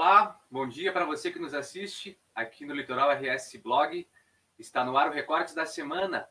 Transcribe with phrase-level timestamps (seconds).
[0.00, 4.08] Olá, bom dia para você que nos assiste aqui no Litoral RS Blog.
[4.56, 6.28] Está no ar o Recortes da Semana,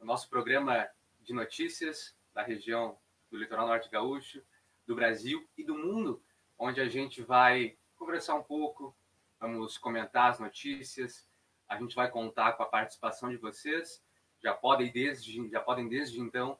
[0.00, 0.88] o nosso programa
[1.20, 2.98] de notícias da região
[3.30, 4.42] do Litoral Norte Gaúcho,
[4.86, 6.24] do Brasil e do mundo,
[6.58, 8.96] onde a gente vai conversar um pouco,
[9.38, 11.28] vamos comentar as notícias,
[11.68, 14.02] a gente vai contar com a participação de vocês.
[14.42, 16.58] Já podem desde, já podem desde então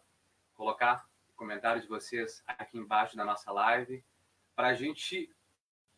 [0.52, 4.04] colocar comentários de vocês aqui embaixo da nossa live
[4.54, 5.34] para a gente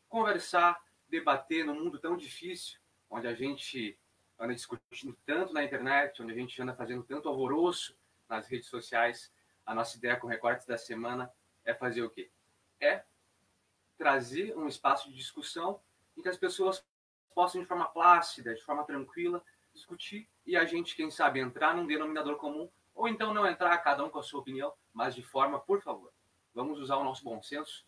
[0.09, 2.79] conversar, debater num mundo tão difícil,
[3.11, 3.99] onde a gente
[4.39, 7.97] anda discutindo tanto na internet, onde a gente anda fazendo tanto alvoroço
[8.29, 9.33] nas redes sociais.
[9.67, 11.33] A nossa ideia com recortes da semana
[11.65, 12.31] é fazer o quê?
[12.81, 13.05] É
[13.97, 15.81] trazer um espaço de discussão
[16.17, 16.85] em que as pessoas
[17.35, 21.87] possam, de forma plácida, de forma tranquila, discutir e a gente, quem sabe, entrar num
[21.87, 25.61] denominador comum ou então não entrar, cada um com a sua opinião, mas de forma,
[25.61, 26.13] por favor,
[26.53, 27.87] vamos usar o nosso bom senso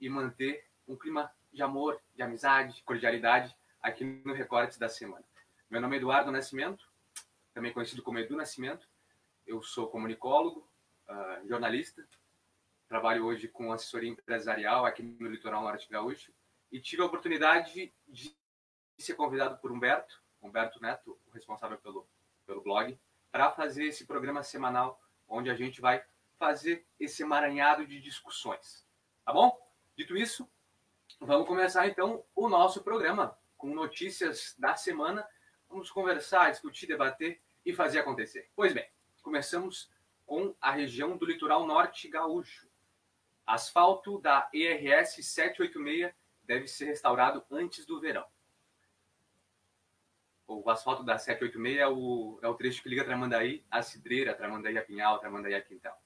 [0.00, 5.24] e manter um clima de amor, de amizade, de cordialidade aqui no Recortes da Semana.
[5.70, 6.88] Meu nome é Eduardo Nascimento,
[7.52, 8.88] também conhecido como Edu Nascimento.
[9.46, 10.68] Eu sou comunicólogo,
[11.08, 12.06] uh, jornalista,
[12.88, 16.32] trabalho hoje com assessoria empresarial aqui no Litoral Norte Gaúcho
[16.70, 18.36] e tive a oportunidade de
[18.98, 22.06] ser convidado por Humberto, Humberto Neto, o responsável pelo,
[22.46, 22.98] pelo blog,
[23.30, 26.04] para fazer esse programa semanal onde a gente vai
[26.38, 28.86] fazer esse emaranhado de discussões.
[29.24, 29.58] Tá bom?
[29.96, 30.48] Dito isso,
[31.26, 35.26] Vamos começar então o nosso programa com notícias da semana.
[35.70, 38.50] Vamos conversar, discutir, debater e fazer acontecer.
[38.54, 38.86] Pois bem,
[39.22, 39.90] começamos
[40.26, 42.68] com a região do litoral norte gaúcho.
[43.46, 48.26] Asfalto da ERS 786 deve ser restaurado antes do verão.
[50.46, 54.76] O asfalto da 786 é o, é o trecho que liga Tramandaí à Cidreira, Tramandaí
[54.76, 55.98] a Pinhal, Tramandaí a Quintal.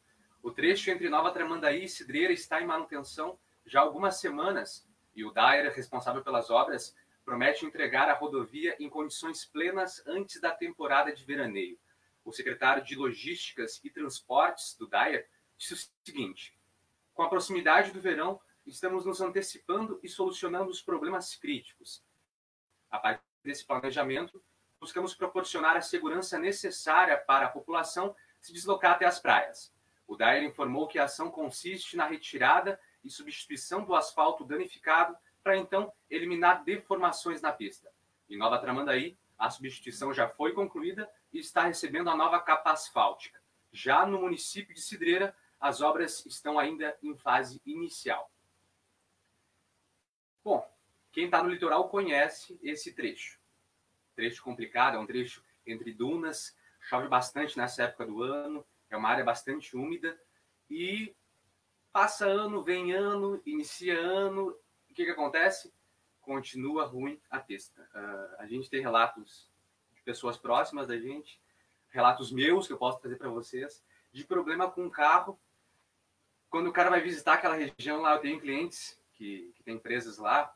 [0.45, 4.88] O trecho entre Nova Tramandaí e Cidreira está em manutenção já há algumas semanas
[5.19, 10.53] e o Daer, responsável pelas obras, promete entregar a rodovia em condições plenas antes da
[10.53, 11.77] temporada de veraneio.
[12.25, 16.57] O secretário de Logísticas e Transportes do Daer disse o seguinte:
[17.15, 22.01] com a proximidade do verão, estamos nos antecipando e solucionando os problemas críticos.
[22.89, 24.41] A partir desse planejamento,
[24.79, 29.75] buscamos proporcionar a segurança necessária para a população se deslocar até as praias.
[30.07, 35.57] O Daer informou que a ação consiste na retirada e substituição do asfalto danificado para
[35.57, 37.91] então eliminar deformações na pista.
[38.29, 43.41] Em Nova Tramandaí, a substituição já foi concluída e está recebendo a nova capa asfáltica.
[43.73, 48.31] Já no município de Cidreira, as obras estão ainda em fase inicial.
[50.43, 50.69] Bom,
[51.13, 53.41] quem está no litoral conhece esse trecho.
[54.15, 59.09] Trecho complicado, é um trecho entre dunas, chove bastante nessa época do ano, é uma
[59.09, 60.19] área bastante úmida
[60.71, 61.15] e
[61.93, 64.49] Passa ano, vem ano, inicia ano,
[64.91, 65.73] o que, que acontece?
[66.21, 67.89] Continua ruim a pista.
[67.95, 69.51] Uh, a gente tem relatos
[69.95, 71.41] de pessoas próximas da gente,
[71.91, 73.83] relatos meus que eu posso trazer para vocês,
[74.13, 75.39] de problema com o carro.
[76.51, 80.19] Quando o cara vai visitar aquela região lá, eu tenho clientes que, que têm empresas
[80.19, 80.55] lá,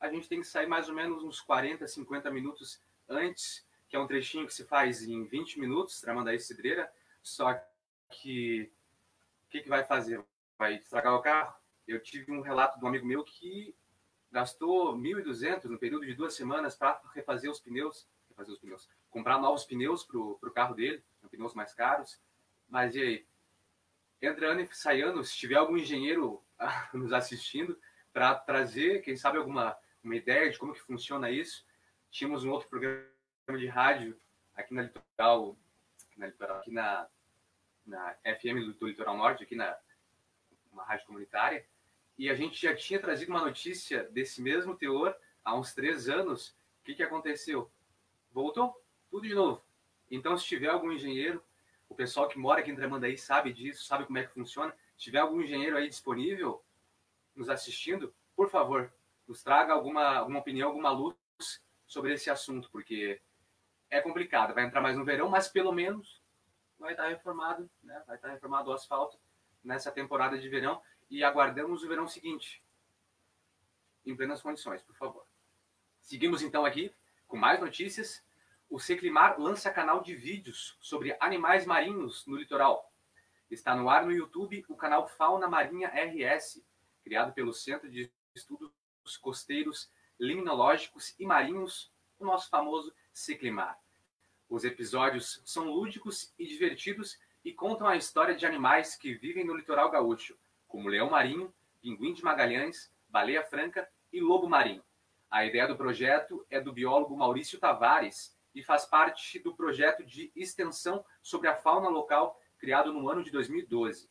[0.00, 3.98] a gente tem que sair mais ou menos uns 40, 50 minutos antes, que é
[3.98, 6.90] um trechinho que se faz em 20 minutos, Tramandaí Cidreira,
[7.22, 7.60] só
[8.10, 8.70] que
[9.46, 10.24] o que, que vai fazer?
[10.58, 11.54] Vai estragar o carro.
[11.86, 13.74] Eu tive um relato de um amigo meu que
[14.30, 19.38] gastou 1.200 no período de duas semanas para refazer os pneus, refazer os pneus, comprar
[19.38, 22.20] novos pneus para o carro dele, pneus mais caros.
[22.68, 23.26] Mas e aí?
[24.20, 26.42] Entra ano e sai ano, se tiver algum engenheiro
[26.92, 27.78] nos assistindo,
[28.12, 31.64] para trazer, quem sabe, alguma uma ideia de como que funciona isso.
[32.10, 33.06] Tínhamos um outro programa
[33.56, 34.18] de rádio
[34.54, 35.56] aqui na Litoral,
[36.16, 37.06] na, aqui na,
[37.86, 39.76] na FM do, do Litoral Norte, aqui na
[40.78, 41.66] uma rádio comunitária,
[42.16, 46.50] e a gente já tinha trazido uma notícia desse mesmo teor há uns três anos.
[46.80, 47.70] O que, que aconteceu?
[48.32, 49.64] Voltou tudo de novo.
[50.10, 51.42] Então, se tiver algum engenheiro,
[51.88, 54.74] o pessoal que mora aqui em Tramandaí sabe disso, sabe como é que funciona.
[54.96, 56.64] Se tiver algum engenheiro aí disponível,
[57.34, 58.92] nos assistindo, por favor,
[59.26, 61.16] nos traga alguma, alguma opinião, alguma luz
[61.86, 63.20] sobre esse assunto, porque
[63.90, 64.54] é complicado.
[64.54, 66.22] Vai entrar mais no verão, mas pelo menos
[66.78, 68.02] vai estar reformado, né?
[68.06, 69.18] vai estar reformado o asfalto
[69.62, 72.62] nessa temporada de verão e aguardamos o verão seguinte
[74.10, 75.26] em plenas condições, por favor.
[76.00, 76.94] Seguimos então aqui
[77.26, 78.24] com mais notícias.
[78.70, 82.92] O Seclimar lança canal de vídeos sobre animais marinhos no litoral.
[83.50, 86.62] Está no ar no YouTube o canal Fauna Marinha RS,
[87.02, 88.72] criado pelo Centro de Estudos
[89.20, 93.78] Costeiros, Limnológicos e Marinhos, o nosso famoso Seclimar.
[94.48, 99.54] Os episódios são lúdicos e divertidos e contam a história de animais que vivem no
[99.54, 100.36] litoral gaúcho,
[100.66, 104.84] como leão marinho, pinguim de Magalhães, baleia franca e lobo marinho.
[105.30, 110.32] A ideia do projeto é do biólogo Maurício Tavares e faz parte do projeto de
[110.34, 114.10] extensão sobre a fauna local criado no ano de 2012.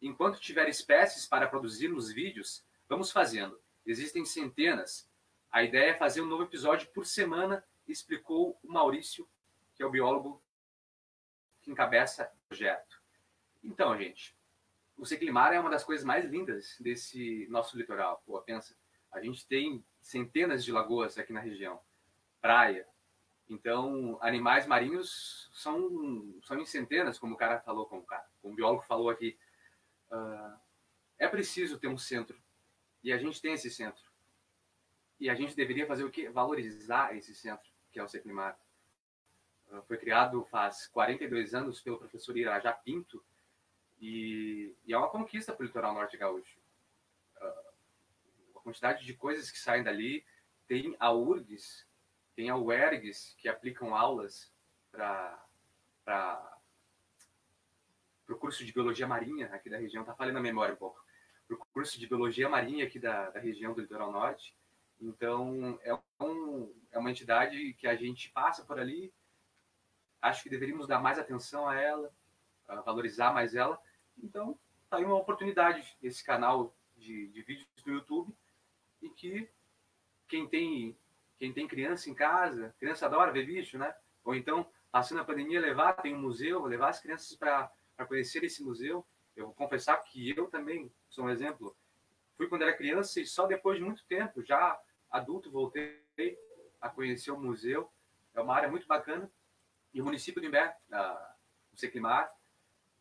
[0.00, 3.60] Enquanto tiver espécies para produzir nos vídeos, vamos fazendo.
[3.84, 5.08] Existem centenas.
[5.50, 9.28] A ideia é fazer um novo episódio por semana, explicou o Maurício,
[9.74, 10.42] que é o biólogo
[11.60, 13.00] que encabeça projeto.
[13.64, 14.36] Então, gente,
[14.98, 18.22] o Seclimar é uma das coisas mais lindas desse nosso litoral.
[18.26, 18.76] Pô, pensa,
[19.10, 21.80] a gente tem centenas de lagoas aqui na região,
[22.42, 22.86] praia.
[23.48, 28.52] Então, animais marinhos são, são em centenas, como o cara falou, como o, cara, como
[28.52, 29.38] o biólogo falou aqui.
[30.10, 30.58] Uh,
[31.18, 32.38] é preciso ter um centro.
[33.02, 34.04] E a gente tem esse centro.
[35.18, 36.28] E a gente deveria fazer o quê?
[36.28, 38.58] Valorizar esse centro, que é o Seclimar.
[39.72, 43.24] Uh, foi criado faz 42 anos pelo professor Irajá Pinto,
[44.00, 46.58] e, e é uma conquista para o litoral norte gaúcho.
[47.40, 50.24] Uh, a quantidade de coisas que saem dali.
[50.68, 51.86] Tem a URGS,
[52.34, 54.50] tem a UERGS, que aplicam aulas
[54.90, 55.44] para
[58.28, 60.02] o curso de Biologia Marinha aqui da região.
[60.02, 61.04] Está falando a memória um pouco.
[61.46, 64.56] Para o curso de Biologia Marinha aqui da, da região do litoral norte.
[65.00, 69.12] Então, é, um, é uma entidade que a gente passa por ali.
[70.22, 72.10] Acho que deveríamos dar mais atenção a ela,
[72.66, 73.78] a valorizar mais ela,
[74.22, 74.58] então,
[74.88, 78.34] tá aí uma oportunidade esse canal de, de vídeos do YouTube
[79.00, 79.48] e que
[80.28, 80.96] quem tem
[81.38, 83.92] quem tem criança em casa, criança adora ver bicho, né?
[84.22, 87.68] Ou então, passando a pandemia, levar, tem um museu, levar as crianças para
[88.06, 89.04] conhecer esse museu.
[89.34, 91.76] Eu vou confessar que eu também sou um exemplo.
[92.36, 94.80] Fui quando era criança e só depois de muito tempo, já
[95.10, 96.00] adulto, voltei
[96.80, 97.90] a conhecer o museu.
[98.34, 99.28] É uma área muito bacana.
[99.92, 100.76] E o município de Imbé,
[101.72, 102.32] o Seclimar,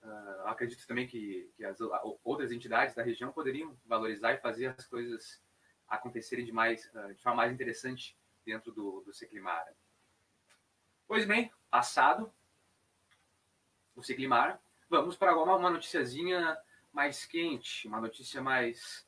[0.04, 1.78] Uh, acredito também que, que as
[2.24, 5.40] outras entidades da região poderiam valorizar e fazer as coisas
[5.88, 9.64] acontecerem de, mais, uh, de forma mais interessante dentro do, do Seclimar.
[11.08, 12.34] Pois bem, passado
[13.96, 14.60] o Seclimar,
[14.90, 16.58] vamos para uma, uma noticiazinha
[16.92, 19.08] mais quente, uma notícia mais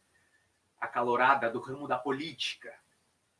[0.79, 2.71] acalorada do ramo da política.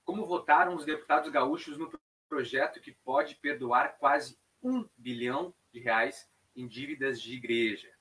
[0.03, 1.87] Como votaram os deputados gaúchos no
[2.33, 7.93] projeto que pode perdoar quase um bilhão de reais em dívidas de igreja.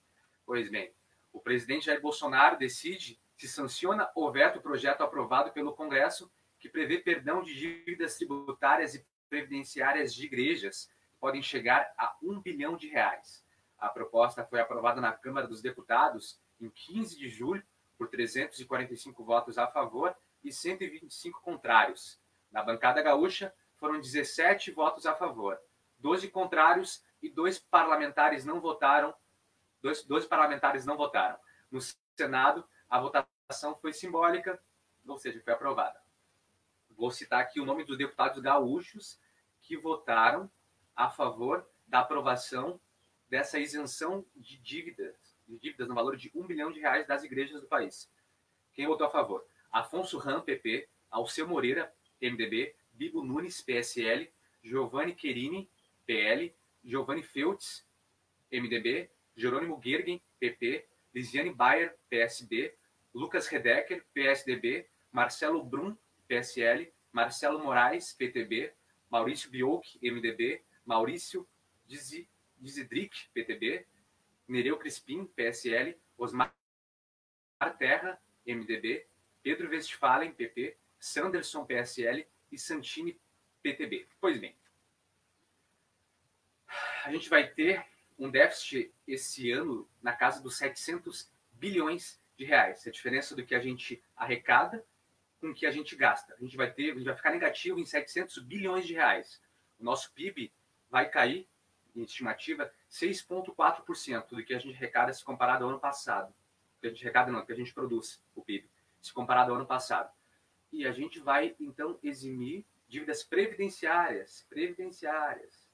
[0.47, 0.91] Pois bem,
[1.31, 6.67] o presidente Jair Bolsonaro decide se sanciona ou veta o projeto aprovado pelo Congresso que
[6.67, 12.75] prevê perdão de dívidas tributárias e previdenciárias de igrejas que podem chegar a um bilhão
[12.75, 13.45] de reais.
[13.77, 17.63] A proposta foi aprovada na Câmara dos Deputados em 15 de julho
[17.99, 22.19] por 345 votos a favor e 125 contrários.
[22.51, 23.53] Na bancada gaúcha,
[23.83, 25.59] foram 17 votos a favor,
[25.99, 29.13] 12 contrários e dois parlamentares não votaram.
[29.83, 31.37] Dois, dois parlamentares não votaram.
[31.69, 31.81] No
[32.17, 34.63] Senado, a votação foi simbólica,
[35.05, 36.01] ou seja, foi aprovada.
[36.91, 39.19] Vou citar aqui o nome dos deputados gaúchos
[39.61, 40.49] que votaram
[40.95, 42.81] a favor da aprovação
[43.29, 47.61] dessa isenção de dívidas, de dívidas no valor de um bilhão de reais das igrejas
[47.61, 48.09] do país.
[48.75, 49.45] Quem votou a favor?
[49.73, 54.29] Afonso Ram, PP, Alceu Moreira, MDB, Bibo Nunes, PSL,
[54.63, 55.69] Giovanni Querini,
[56.07, 56.55] PL,
[56.85, 57.85] Giovanni Feltz,
[58.49, 62.73] MDB, Jerônimo Gergen, PP, Lisiane Bayer, PSB,
[63.13, 65.99] Lucas Redecker, PSDB, Marcelo Brum,
[66.29, 68.73] PSL, Marcelo Moraes, PTB,
[69.11, 71.45] Maurício Bioc, MDB, Maurício
[72.57, 73.85] Dizidric, PTB,
[74.47, 76.55] Nereu Crispim, PSL, Osmar
[77.81, 79.05] Terra, MDB,
[79.43, 83.19] Pedro Westphalen, PP, Sanderson, PSL e Santini,
[83.63, 84.07] PTB.
[84.21, 84.55] Pois bem,
[87.05, 87.85] a gente vai ter
[88.19, 92.87] um déficit esse ano na casa dos 700 bilhões de reais.
[92.87, 94.85] É a diferença do que a gente arrecada
[95.41, 96.35] com o que a gente gasta.
[96.35, 99.41] A gente vai ter, a gente vai ficar negativo em 700 bilhões de reais.
[99.79, 100.53] O nosso PIB
[100.89, 101.49] vai cair,
[101.95, 106.33] em estimativa, 6,4% do que a gente arrecada se comparado ao ano passado.
[106.81, 108.69] Que a gente arrecada não, que a gente produz o PIB,
[109.01, 110.13] se comparado ao ano passado.
[110.73, 115.69] E a gente vai, então, eximir dívidas previdenciárias, previdenciárias,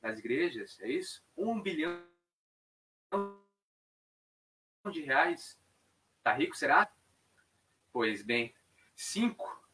[0.00, 1.24] nas igrejas, é isso?
[1.36, 2.04] Um bilhão
[4.90, 5.58] de reais.
[6.22, 6.92] Tá rico, será?
[7.92, 8.54] Pois bem,
[8.94, 9.64] cinco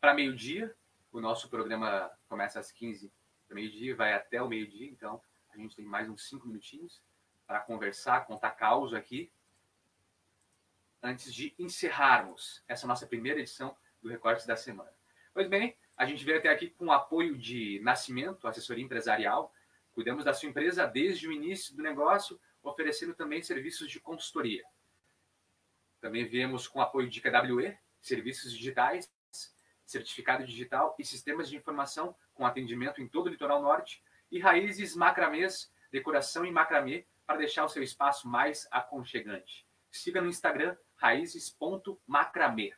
[0.00, 0.74] para meio-dia.
[1.12, 3.12] O nosso programa começa às 15
[3.46, 7.00] para meio-dia, vai até o meio-dia, então a gente tem mais uns cinco minutinhos
[7.46, 9.30] para conversar, contar causa aqui,
[11.02, 14.92] antes de encerrarmos essa nossa primeira edição do Recortes da Semana.
[15.32, 19.52] Pois bem, a gente veio até aqui com o apoio de Nascimento, assessoria empresarial,
[19.94, 24.64] Cuidamos da sua empresa desde o início do negócio, oferecendo também serviços de consultoria.
[26.00, 29.08] Também viemos com apoio de KWE, serviços digitais,
[29.86, 34.96] certificado digital e sistemas de informação com atendimento em todo o litoral norte, e Raízes
[34.96, 39.64] Macramês, decoração em macramê para deixar o seu espaço mais aconchegante.
[39.92, 42.74] Siga no Instagram raízes.macramê.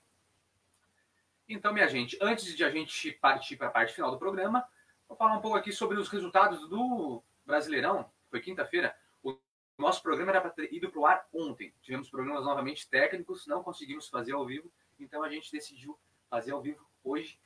[1.49, 4.67] Então, minha gente, antes de a gente partir para a parte final do programa,
[5.09, 8.11] vou falar um pouco aqui sobre os resultados do Brasileirão.
[8.29, 8.97] Foi quinta-feira.
[9.23, 9.39] O
[9.79, 11.73] nosso programa era para ter ido para o ar ontem.
[11.81, 15.97] Tivemos problemas novamente técnicos, não conseguimos fazer ao vivo, então a gente decidiu
[16.29, 17.39] fazer ao vivo hoje.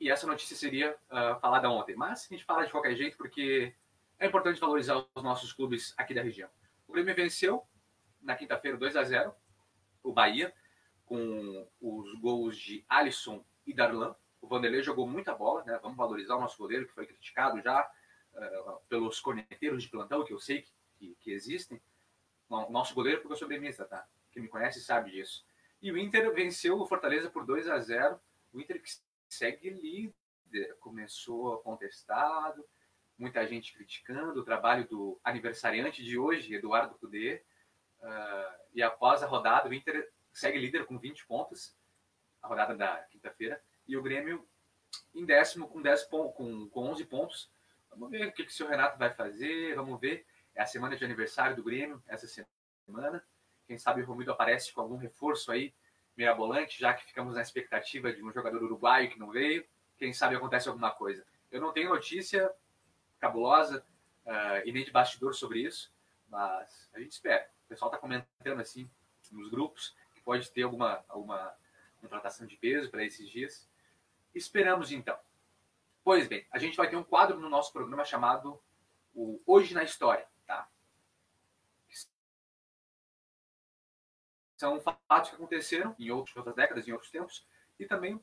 [0.00, 1.94] E essa notícia seria uh, falada ontem.
[1.94, 3.72] Mas a gente fala de qualquer jeito porque
[4.18, 6.50] é importante valorizar os nossos clubes aqui da região.
[6.88, 7.64] O Grêmio venceu
[8.20, 9.32] na quinta-feira 2 a 0
[10.02, 10.52] o Bahia
[11.06, 14.14] com os gols de Alisson e Darlan.
[14.40, 15.78] O Vanderlei jogou muita bola, né?
[15.80, 17.88] Vamos valorizar o nosso goleiro que foi criticado já
[18.34, 21.80] uh, pelos corneteiros de plantão que eu sei que, que, que existem.
[22.48, 24.06] O nosso goleiro porque eu sou gremista, tá?
[24.32, 25.44] Quem me conhece sabe disso.
[25.80, 28.20] E o Inter venceu o Fortaleza por 2 a 0
[28.52, 28.90] O Inter que
[29.28, 32.64] segue líder, começou contestado,
[33.18, 37.42] muita gente criticando o trabalho do aniversariante de hoje, Eduardo Cudê.
[38.00, 41.74] Uh, e após a rodada, o Inter segue líder com 20 pontos,
[42.42, 44.46] a rodada da quinta-feira, e o Grêmio
[45.14, 47.50] em décimo com, 10 com, com 11 pontos.
[47.90, 50.26] Vamos ver o que, que o senhor Renato vai fazer, vamos ver.
[50.54, 53.24] É a semana de aniversário do Grêmio, essa semana.
[53.66, 55.72] Quem sabe o Romildo aparece com algum reforço aí,
[56.14, 59.66] mirabolante, já que ficamos na expectativa de um jogador uruguaio que não veio.
[59.96, 61.24] Quem sabe acontece alguma coisa.
[61.50, 62.52] Eu não tenho notícia
[63.18, 63.82] cabulosa
[64.26, 65.90] uh, e nem de bastidor sobre isso,
[66.28, 67.48] mas a gente espera.
[67.64, 68.88] O pessoal está comentando assim
[69.32, 69.96] nos grupos
[70.26, 71.56] pode ter alguma, alguma
[72.00, 73.70] contratação de peso para esses dias.
[74.34, 75.16] Esperamos então.
[76.02, 78.60] Pois bem, a gente vai ter um quadro no nosso programa chamado
[79.14, 80.26] o Hoje na História.
[84.56, 87.46] são fatos que aconteceram em outras décadas, em outros tempos,
[87.78, 88.18] e também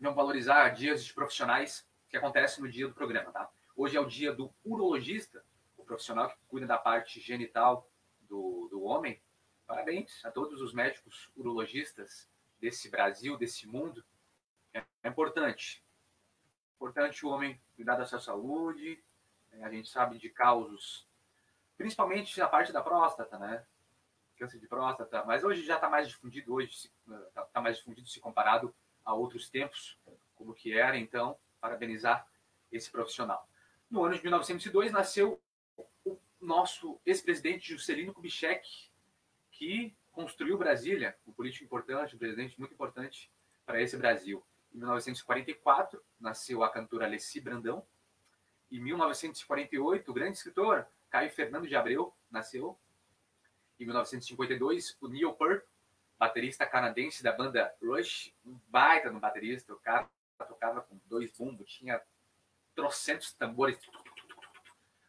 [0.00, 3.30] vão valorizar dias de profissionais que acontecem no dia do programa.
[3.30, 3.50] Tá?
[3.76, 5.44] Hoje é o dia do urologista,
[5.76, 7.88] o profissional que cuida da parte genital
[8.22, 9.20] do, do homem.
[9.66, 12.28] Parabéns a todos os médicos urologistas
[12.60, 14.04] desse Brasil, desse mundo.
[14.72, 15.84] É, é importante.
[16.72, 19.02] É importante o homem cuidar da sua saúde.
[19.62, 21.08] A gente sabe de causos,
[21.76, 23.64] principalmente na parte da próstata, né?
[24.36, 26.90] câncer de próstata, mas hoje já está mais difundido, hoje
[27.28, 29.98] está tá mais difundido se comparado a outros tempos,
[30.34, 32.26] como que era, então, parabenizar
[32.70, 33.48] esse profissional.
[33.88, 35.40] No ano de 1902 nasceu
[36.04, 38.90] o nosso ex-presidente Juscelino Kubitschek,
[39.54, 43.30] que construiu Brasília, um político importante, um presidente muito importante
[43.64, 44.44] para esse Brasil.
[44.72, 47.86] Em 1944 nasceu a cantora Alessi Brandão.
[48.70, 52.78] Em 1948, o grande escritor Caio Fernando de Abreu nasceu
[53.78, 55.64] em 1952, o Neil Peart,
[56.18, 60.08] baterista canadense da banda Rush, um baita no baterista, o cara
[60.38, 62.00] tocava com dois bumbos, tinha
[62.74, 63.78] trocentos tambores,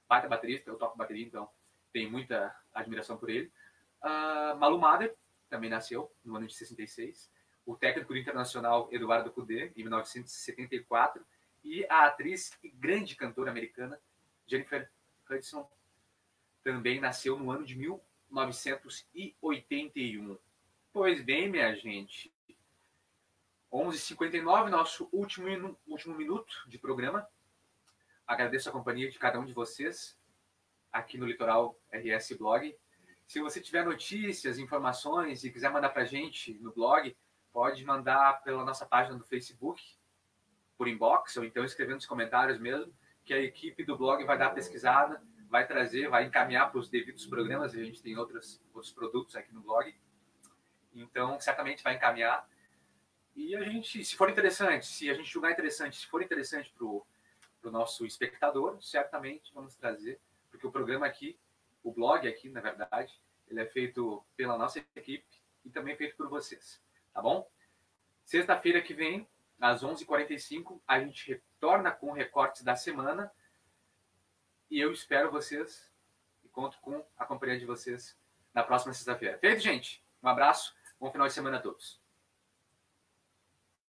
[0.08, 1.50] baita baterista, eu toco bateria, então
[1.92, 3.52] tenho muita admiração por ele.
[4.06, 5.16] Uh, Malu Mader
[5.50, 7.32] também nasceu no ano de 66,
[7.66, 11.26] o técnico do internacional Eduardo Cudê, em 1974,
[11.64, 14.00] e a atriz e grande cantora americana
[14.46, 14.88] Jennifer
[15.30, 15.68] Hudson
[16.64, 18.16] também nasceu no ano de 1974.
[18.36, 20.38] 1981.
[20.92, 22.34] Pois bem, minha gente,
[23.72, 27.28] 11h59, nosso último, último minuto de programa.
[28.26, 30.18] Agradeço a companhia de cada um de vocês
[30.92, 32.76] aqui no Litoral RS Blog.
[33.28, 37.16] Se você tiver notícias, informações e quiser mandar para a gente no blog,
[37.52, 39.82] pode mandar pela nossa página do Facebook,
[40.78, 44.52] por inbox, ou então escrevendo nos comentários mesmo, que a equipe do blog vai dar
[44.52, 45.22] pesquisada
[45.56, 47.74] vai trazer, vai encaminhar para os devidos programas.
[47.74, 49.96] A gente tem outros, outros produtos aqui no blog.
[50.94, 52.46] Então, certamente vai encaminhar.
[53.36, 56.86] E a gente, se for interessante, se a gente julgar interessante, se for interessante para
[56.86, 61.38] o nosso espectador, certamente vamos trazer, porque o programa aqui,
[61.86, 65.24] o blog aqui, na verdade, ele é feito pela nossa equipe
[65.64, 66.82] e também feito por vocês,
[67.14, 67.48] tá bom?
[68.26, 69.30] Sexta-feira que vem,
[69.62, 73.32] às 11h45, a gente retorna com recortes da semana
[74.70, 75.88] e eu espero vocês
[76.44, 78.18] e conto com a companhia de vocês
[78.52, 79.38] na próxima sexta-feira.
[79.38, 80.04] Feito, gente?
[80.24, 82.04] Um abraço, bom final de semana a todos.